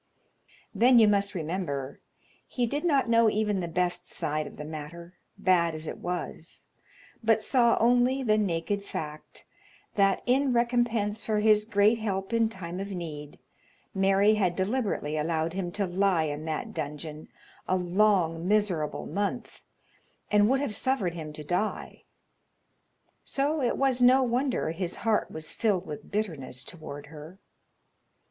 Then 0.73 0.97
you 0.97 1.07
must 1.07 1.35
remember 1.35 2.01
he 2.47 2.65
did 2.65 2.83
not 2.83 3.07
know 3.07 3.29
even 3.29 3.59
the 3.59 3.67
best 3.67 4.07
side 4.09 4.47
of 4.47 4.57
the 4.57 4.65
matter, 4.65 5.19
bad 5.37 5.75
as 5.75 5.85
it 5.85 5.99
was, 5.99 6.65
but 7.23 7.43
saw 7.43 7.77
only 7.79 8.23
the 8.23 8.35
naked 8.39 8.83
fact, 8.83 9.45
that 9.93 10.23
in 10.25 10.53
recompense 10.53 11.23
for 11.23 11.37
his 11.37 11.65
great 11.65 11.99
help 11.99 12.33
in 12.33 12.49
time 12.49 12.79
of 12.79 12.89
need, 12.89 13.37
Mary 13.93 14.33
had 14.33 14.55
deliberately 14.55 15.17
allowed 15.17 15.53
him 15.53 15.71
to 15.73 15.85
lie 15.85 16.23
in 16.23 16.45
that 16.45 16.73
dungeon 16.73 17.27
a 17.67 17.75
long, 17.75 18.47
miserable 18.47 19.05
month, 19.05 19.61
and 20.31 20.49
would 20.49 20.61
have 20.61 20.73
suffered 20.73 21.13
him 21.13 21.31
to 21.31 21.43
die. 21.43 22.05
So 23.23 23.61
it 23.61 23.77
was 23.77 24.01
no 24.01 24.23
wonder 24.23 24.71
his 24.71 24.95
heart 25.05 25.29
was 25.29 25.53
filled 25.53 25.85
with 25.85 26.09
bitterness 26.09 26.63
toward 26.63 27.05
her. 27.13 27.37